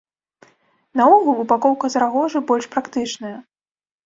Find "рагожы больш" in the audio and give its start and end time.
2.05-2.65